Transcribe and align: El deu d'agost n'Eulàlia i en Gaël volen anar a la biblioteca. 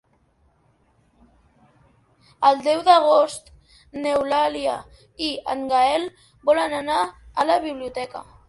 El 2.49 2.57
deu 2.69 2.81
d'agost 2.89 3.53
n'Eulàlia 3.99 4.79
i 5.29 5.33
en 5.55 5.65
Gaël 5.75 6.11
volen 6.51 6.79
anar 6.83 6.99
a 7.45 7.51
la 7.53 7.63
biblioteca. 7.69 8.29